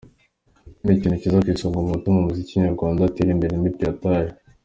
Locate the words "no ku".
1.37-1.49